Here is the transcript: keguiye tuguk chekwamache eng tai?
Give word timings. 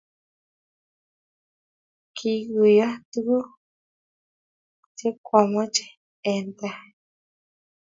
keguiye 2.17 2.87
tuguk 3.11 3.47
chekwamache 4.97 5.85
eng 6.31 6.49
tai? 6.59 6.79